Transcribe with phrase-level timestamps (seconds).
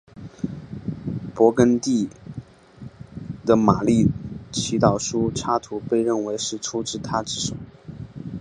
[1.35, 2.09] 勃艮第
[3.45, 4.09] 的马丽的
[4.51, 7.53] 祈祷书插图被认为是出自他之手。